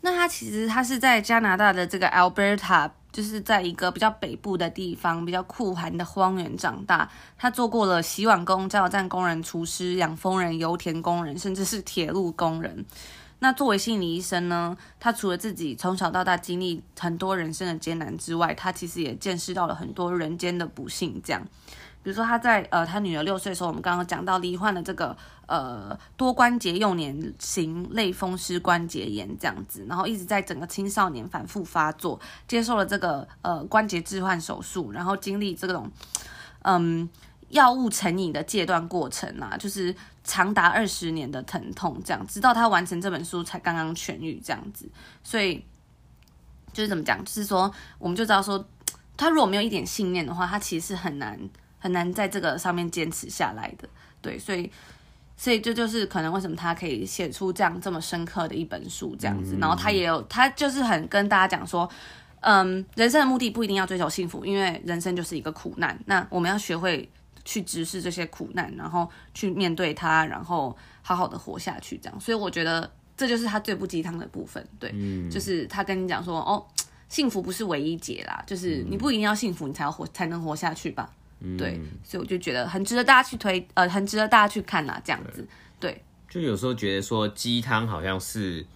[0.00, 7.10] 那他其实他是在加拿大的这个 Alberta，就是在一个比较北部的地方，比较酷寒的荒原长大。
[7.36, 12.84] 他做过了洗碗工、加油站工人、厨师、养蜂人、油田工人，甚至是铁路工人。
[13.42, 21.42] 那作为心理医生呢，他除了自己从小到大经历很多人生的艰难之外，他其实也见识到了很多人间的不幸，这样。
[22.02, 25.16] 比如说他在呃他女儿六岁的时候，我们刚刚讲到罹患了这个
[25.50, 35.90] 呃多关节幼年型类风湿关节炎这样子，然后一直在整个青少年反复发作，接受了这个呃关节置换手术，然后经历这种
[36.62, 37.08] 嗯
[37.48, 44.88] 药物成瘾的戒断过程啊，就是长达二十年的疼痛这样，直到他完成这本书才刚刚痊愈这样子，
[45.24, 45.64] 所以
[46.72, 48.64] 就是怎么讲，就是说我们就知道说
[49.16, 51.36] 他如果没有一点信念的话，他其实是很难。
[51.82, 53.88] 很难在这个上面坚持下来的，
[54.20, 54.70] 对，所以，
[55.40, 61.88] 所以这就是可能为什么他可以写出这样这么深刻的一本书这样子，然后他也有，他就是很跟大家讲说，
[62.40, 67.08] 嗯，人生的目的不一定要追求幸福，因为人生就是一个苦难，那我们要学会
[67.42, 74.94] 去直视这些苦难，然后去面对它，然后好好的活下去，这样，所以我觉得这就是他最不鸡汤的部分，对，
[75.30, 76.62] 就是他跟你讲说，哦，
[77.08, 81.10] 幸福不是唯一解啦，就是你不一定要幸福，你才要活才能活下去吧。
[81.56, 85.46] 对，所以我就觉得很值得大家去推，呃，很值得大家去看呐，这样子。
[85.78, 88.66] 对，就有时候觉得说鸡汤好像是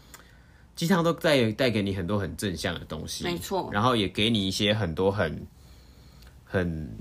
[0.75, 3.69] 鸡汤都带带给你很多很正向的东西，没错。
[3.73, 5.47] 然后也给你一些很多很
[6.45, 6.99] 很，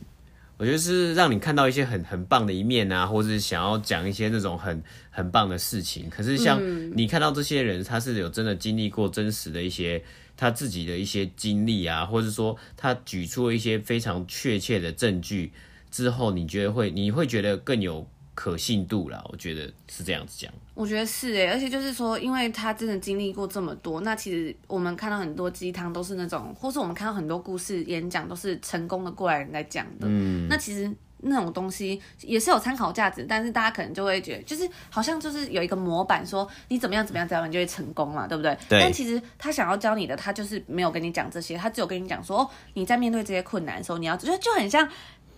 [0.63, 6.09] 我觉得是让你看到一些很很棒的一面啊，或是想要讲一些那种很很棒的事情。
[6.09, 6.57] 可是像
[6.95, 10.01] 你看到这些人，他是有真的经历过真实的一些。
[10.35, 15.51] 他自己的一些经历啊，或者说他举出了一些非常确切的证据
[15.91, 19.23] 之后，你觉得会你会觉得更有可信度啦？
[19.29, 20.51] 我觉得是这样子讲。
[20.73, 30.07] 我觉得是诶，而且就是说，因为他真的经历过这么多，那其实我们看到很多鸡汤都是那种，或是我们看到很多故事演讲都是成功的过来人在讲的。
[30.07, 30.91] 嗯，那其实。
[31.25, 38.53] 那种东西也是有参考价值，但是大家可能就会觉得，就是好像就是有一个模板，说你怎么样怎么样，这样你就会成功嘛，对不对？
[38.67, 38.81] 对。
[38.81, 44.85] 但其实他想要教你的，他就是没有跟你讲这些，他只有跟你讲说，哦，你在面对这些困难的时候，你要就就很像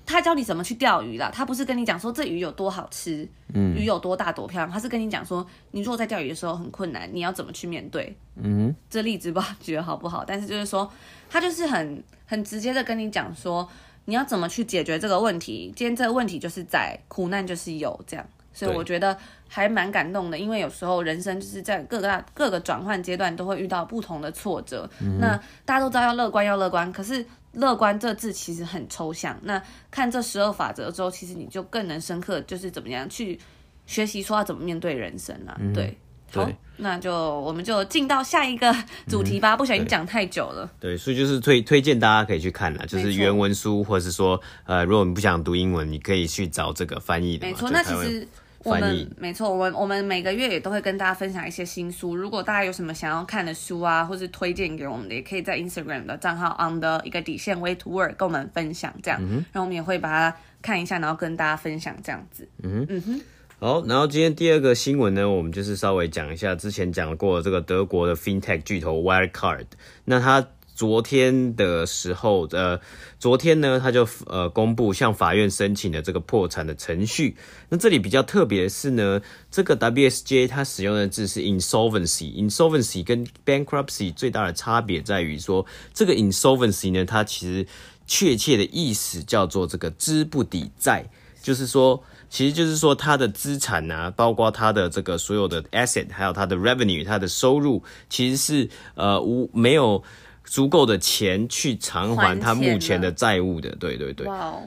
[0.05, 1.31] 他教你怎么去钓鱼啦。
[1.33, 8.15] 他不是跟你讲说这鱼有多好吃，嗯，鱼有多大多漂亮，他是跟你讲说，你如果在钓鱼的时候很困难，你要怎么去面对？
[8.35, 10.23] 嗯，这例子吧，觉得好不好？
[10.25, 10.91] 但是就是说，
[11.29, 13.67] 他就是很很直接的跟你讲说。
[14.07, 15.73] 你要怎么去解决这个问题？
[15.75, 20.37] 今天这个问题就是在苦难就是有这样，所以我觉得还蛮感动的。
[20.37, 24.87] 因为有时候人生就是在各个大各个转换阶段都会遇到不同的挫折。
[25.01, 29.37] 嗯、那大家都知道要乐观要乐观，可是乐观这字其实很抽象。
[29.43, 33.39] 那看这十二法则之后，其实你就更能深刻就是怎么样去
[33.85, 35.57] 学习说要怎么面对人生了、啊。
[35.59, 35.97] 嗯、对。
[36.33, 38.75] 好，那就我们就进到下一个
[39.07, 40.69] 主题吧，嗯、不小心讲太久了。
[40.81, 47.47] 对，所以就是推推荐大家可以去看啦，就是原文书，或者是说，呃，如果你不想读英文，你可以去找这个翻译的。
[47.47, 48.27] 没错，那其实
[48.65, 52.15] 我们没错，我们我们每个月也都会跟大家分享一些新书。
[52.15, 62.47] 如果大家有什么想要看的书啊，或是推荐给我们的，也可以在 Instagram 的账号 on the 一个底线 way to work 跟我们分享，这样，然后、我们也会把它看一下，然后跟大家分享这样子。
[62.63, 62.85] 嗯哼。
[62.89, 63.21] 嗯哼
[63.57, 69.65] 好，然后今天第二个新闻呢，我们就是稍微讲一下之前讲过这个德国的 FinTech 巨头 Wirecard。
[70.03, 72.79] 那他昨天的时候，呃，
[73.17, 77.37] 昨天呢，他就呃公布向法院申请的这个破产的程序。
[77.69, 82.31] 那这里比较特别的是呢，这个 WSJ 它使用的字是 insolvency。
[82.33, 87.65] insolvency 跟 bankruptcy 最大的差别在于说，这个 insolvency 呢，它其实
[88.05, 91.05] 确切的意思叫做这个资不抵债，
[91.41, 92.03] 就是说。
[92.27, 100.03] 其实就是说，他的资产啊，包括他的这个所有的 asset，还有他的 revenue，他的收入，其实是呃无没有
[100.45, 103.75] 足够的钱去偿还他目前的债务的。
[103.75, 104.25] 对对对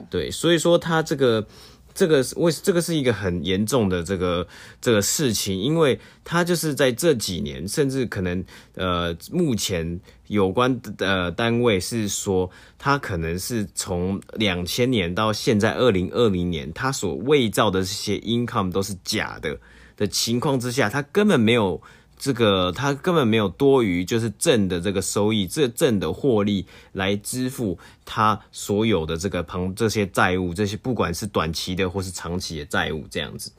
[0.09, 1.45] 对，所以说他这个
[1.93, 4.47] 这个为这个是一个很严重的这个
[4.79, 8.43] 这个事情，因为他就是在这几年，甚至可能
[8.75, 19.57] 呃，目前有关的呃单位是说，他可能是从两千年到现在二零二零年，他所伪造的这些 income 都是假的
[19.97, 21.81] 的情况之下，他根本没有。
[22.19, 33.53] 这个他根本没有多余，就是挣的这个收益，这挣的获利来支付他所有的这个旁这些债务，这些不管是短期的或是长期的债务这样子。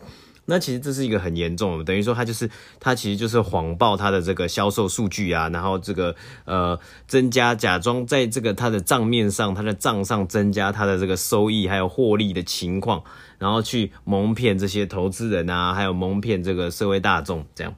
[0.46, 13.02] 那其实这是一个很严重的，等于说他就是他其实就是谎报他的这个销售数据啊，然后这个呃增加假装在这个他的账面上，他的账上增加他的这个收益还有获利的情况，
[13.38, 17.72] 然后去蒙骗这些投资人啊，还有蒙骗这个社会大众这样。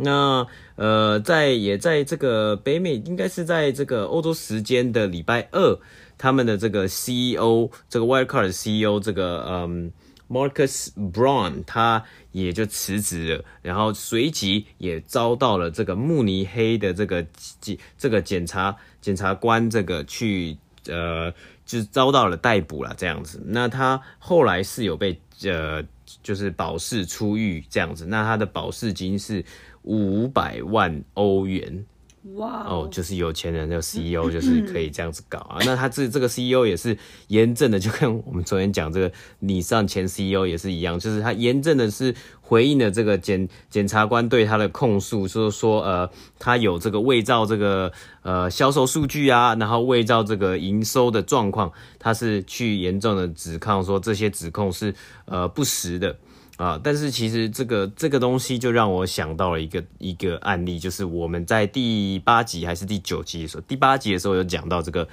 [0.00, 5.76] 那呃，在也在这个北美，应该是在这个欧洲时间的礼拜二，
[6.16, 9.90] 他们的这个 CEO，这个 Wirecard CEO，这个嗯
[10.30, 17.26] Marcus Brown，他也就辞职了，然后随即也遭到了这个慕尼黑的这个
[17.58, 20.56] 检这个检察检察官这个去
[20.86, 21.32] 呃，
[21.66, 23.42] 就是遭到了逮捕了这样子。
[23.44, 25.82] 那他后来是有被呃，
[26.22, 28.06] 就是保释出狱这样子。
[28.06, 29.44] 那他的保释金是。
[29.88, 31.86] 五百万欧元，
[32.34, 35.56] 哇哦，就是有钱人的 CEO 就是可以这样子搞啊。
[35.64, 36.94] 那他这这个 CEO 也是
[37.28, 47.90] 严正的，就跟我们昨天讲这个你上前 CEO 也是一样，就是他严正的是回应了这个检检察官对他的控诉，说说呃他有这个伪造这个
[48.22, 56.14] 呃销售数据啊，然后伪造这个营收的状况，他是去严重的指控说这些指控是呃不实的。
[56.58, 65.06] 啊，但是其实这个这个东西就让我想到了一个一个案例，就是我们在第八集还是第九集的时候，第八集的时候有讲到这个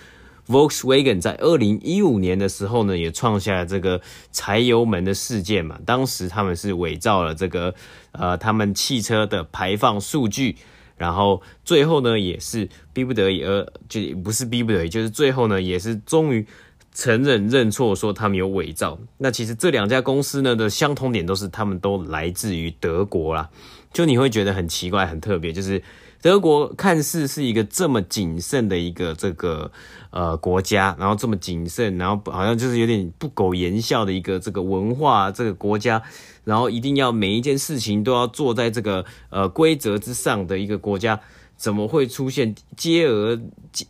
[0.47, 5.79] Volkswagen 在二零一五年的时候呢，也创下了这个柴油门的事件嘛。
[5.85, 7.75] 当时他们是伪造了这个
[8.13, 10.55] 呃他们汽车的排放数据，
[10.97, 16.47] 然后最后呢也是逼不得已，而就不是逼不得已，就是最后呢也是终于。
[16.95, 18.97] 承认认错，说他们有伪造。
[19.17, 23.49] 那其实这两家公司呢的相同点都是，他们都来自于德国啦。
[23.91, 25.83] 就你会觉得很奇怪、很特别，就是
[26.21, 29.69] 德国看似是一个这么谨慎的一个这个
[30.09, 36.01] 呃国家，然后这么谨慎，然后好像就是有点不苟言笑的一个这个文化这个国家，
[36.45, 41.19] 然后一定要每一件事情都要做在这个呃规则之上的一个国家。
[41.57, 43.39] 怎么会出现接而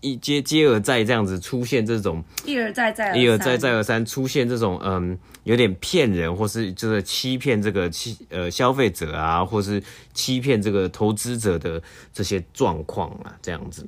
[0.01, 9.81] 一接接而再这样子出现这种一而再再一而再再而三出现这种嗯有点骗人或是就是欺骗这个欺呃消费者啊或是
[10.13, 11.81] 欺骗这个投资者的
[12.13, 13.85] 这些状况啊这样子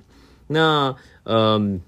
[0.47, 1.79] 那嗯。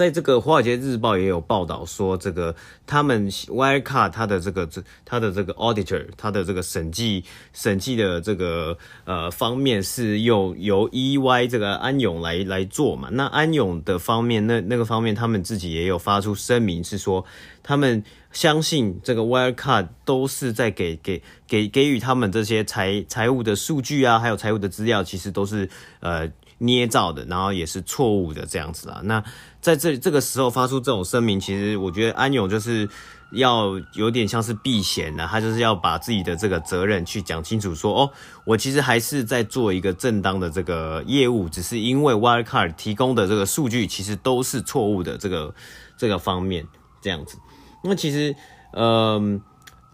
[0.00, 13.10] 在这个《华尔街日报》也有报道说，这个他们 Wirecard 他的这个这他的这个 auditor 他的这个审计审计的这个呃方面是用由 EY 这个安永来来做嘛？
[13.12, 17.22] 那安永的方面，那那个方面他们自己也有发出声明，是说
[17.62, 25.68] 他们相信这个 Wirecard 都是在给给给给予他们这些财财务的数据啊，还有财务的资料，其实都是
[26.00, 26.32] 呃。
[26.60, 29.00] 捏造的，然后也是错误的这样子啦。
[29.04, 29.22] 那
[29.60, 32.88] 在这这个时候发出这种声明，其实我觉得安永就是
[33.32, 38.10] 要有点像是避嫌的，他就是要把自己的这个责任去讲清楚说，哦，
[38.44, 45.54] 我其实还是在做一个正当的这个业务，只是因为 Wirecard 提供的这个数据其实都是错误的这个
[45.96, 46.66] 这个方面
[47.00, 47.38] 这样子。
[47.82, 48.34] 那其实，
[48.72, 49.40] 嗯、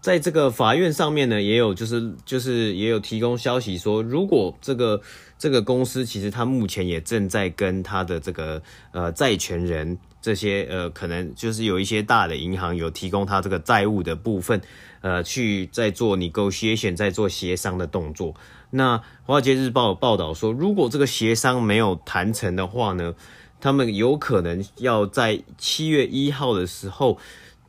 [0.01, 4.99] 在这个法院上面呢，也有就是就是也有提供消息说，如果这个
[5.37, 14.61] 这个公司其实他目前也正在跟他的这个呃债权人这些呃可能就是有一些大的银行有提供他这个债务的部分，
[15.01, 18.33] 呃去在做 negotiation，在做协商的动作。
[18.71, 23.13] 那华尔街日报有报道说，如果这个协商没有谈成的话呢，
[23.61, 27.17] 他们有可能要在七月一号的时候。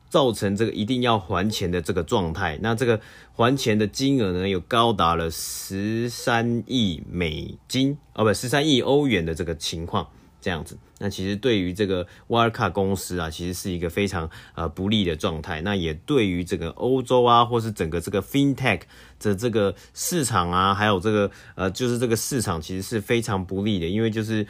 [0.09, 2.99] 造成这个一定要还钱的这个状态，那这个
[3.33, 10.09] 还钱的金额呢，有高达了十三亿美金，哦不，十三亿欧元的这个情况，
[10.41, 10.77] 这样子。
[10.97, 15.61] 那其实对于这个 Wirecard 公司啊，其实是一个非常呃不利的状态。
[15.61, 18.81] 那也对于这个欧洲啊，或是整个这个 FinTech
[19.19, 24.47] 的这个市场啊，还有这个呃，就是这个市场其实是非常不利的，因为就是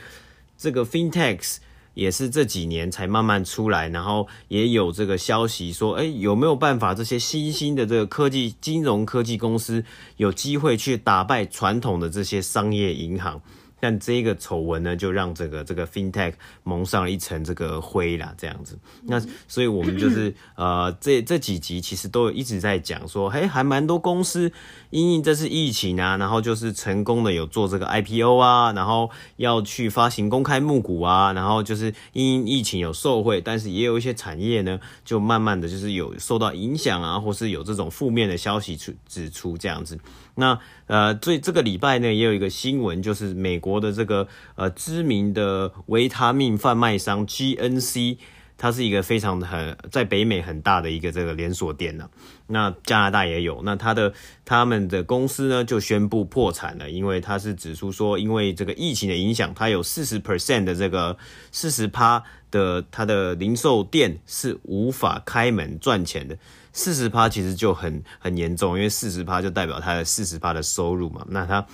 [0.58, 1.58] 这个 FinTechs。
[2.00, 9.84] 也是这几年才慢慢出来，然后也有这个消息说，哎，有没有办法这些新兴的这个科技金融科技公司
[10.16, 13.42] 有机会去打败传统的这些商业银行？
[13.80, 18.78] 但这个丑闻呢，就让这个这个 FinTech 蒙上了一层这个灰啦，这样子。
[19.04, 24.52] 那所以我们就是呃，这这几集其实都一直在讲说，嘿，还蛮多公司
[24.90, 39.98] 因应这次疫情啊，然后就是成功的有做这个 IPO 啊，然后要去发行公开募股啊，然后就是因应疫情有受惠，但是也有一些产业呢，就慢慢的就是有受到影响啊，或是有这种负面的消息出指出这样子。
[40.40, 48.18] 那呃，最这个礼拜呢，也有一个新闻，就是美国的这个呃知名的维他命贩卖商 GNC，
[48.58, 52.10] 它是一个非常很在北美很大的一个这个连锁店呢。
[52.48, 54.12] 那加拿大也有，那他的
[54.44, 61.16] 他们的公司呢就宣布破产了，因为他是指出说，因为这个疫情的影响，它有四十 percent 的这个
[61.52, 66.36] 四十趴的它的零售店是无法开门赚钱的。
[66.80, 71.26] 四十趴其实就很很严重，因为四十趴就代表他的四十趴的收入嘛。
[71.28, 71.66] 那他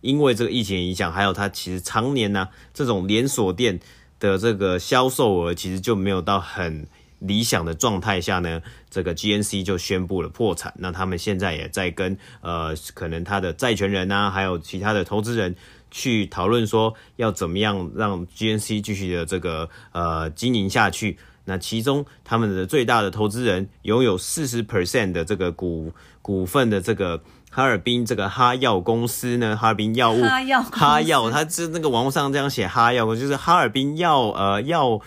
[0.00, 3.78] 因为这个疫情影响，还有他其实常年呢、这种连锁店
[4.18, 6.84] 的这个销售额其实就没有到很
[7.20, 10.74] 理想的状态下呢，这个 GNC 就宣布了破产。
[10.78, 15.54] 那他们现在也在跟呃，可能他的债权人啊，还有其他的投资人
[15.92, 21.18] 去讨论说，要怎么样让 GNC 继续的这个呃经营下去。
[21.50, 25.92] 那其中，他们的最大的投资人拥有四十 percent 的这个股
[26.22, 27.20] 股份的这个
[27.50, 35.00] 哈尔滨这个哈药公司呢，哈尔滨药物哈药哈药，它是那个网络上这样写哈药，就是哈尔滨药呃药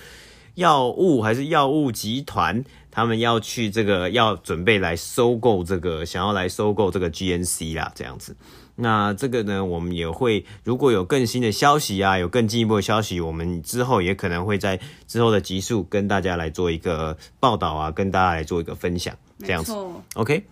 [0.55, 8.35] 药物还是药物集团，他们要去这个要准备来收购这个，想要来收购这个 GNC 啦，这样子。
[8.75, 19.75] 那这个呢，我们也会如果有更新的消息啊，有更进一步的消息，我们之后也可能会在之后的集数跟大家来做一个报道啊，跟大家来做一个分享，这样子
[20.15, 20.43] ，OK。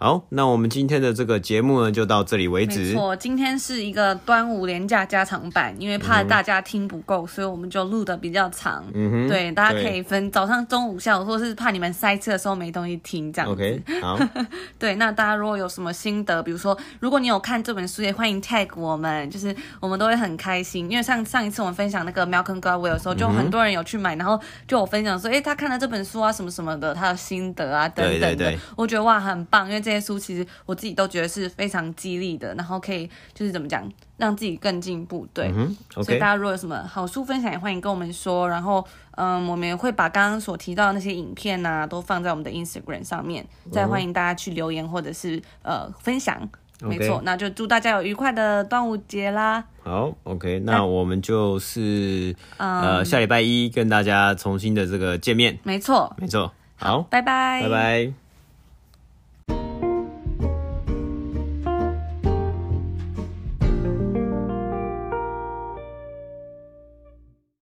[0.00, 2.78] 好，那我们今天的这个节目呢，就到这里为止。
[2.78, 8.84] 没错，今天是一个端午连假加长版，因为怕大家听不够，嗯、所以我们就录的比较长。
[8.94, 13.54] 嗯哼，对，大家可以分早上、中午、下午，或是怕你们塞车的时候没东西听这样子。
[13.54, 14.16] OK，好。
[14.78, 20.88] 对，那大家如果有什么心得，比如说如果你有看这本书，也欢迎 tag 我们，就是我们都会很开心。
[20.88, 30.46] 因为上上一次我们分享那个 Malcolm Gladwell 的时候，就很多人有去买，然后就我分享说，哎、欸，他看了这本书啊，什么什么的，他的心得啊等等的，对对对，我觉得哇，很棒，因为这些书其实。
[30.66, 35.26] 我自己都觉得是非常激励的，然后可以就是怎么讲，让自己更进步。
[35.32, 38.48] 对，嗯 okay、所以大家如果有什么好书分享，也欢迎跟我们说。
[38.48, 46.48] 然后，嗯，我们也会把刚刚所提到的那些影片啊，都放在我们的 Instagram 上面，再欢迎大家去留言或者是呃分享。
[46.80, 49.64] 没错那就祝大家有愉快的端午节啦。
[49.82, 55.58] 好，OK，那我们就是、嗯、呃下礼拜一跟大家重新的这个见面。
[55.64, 56.52] 没错，没错。
[56.76, 58.27] 好，拜拜，拜拜。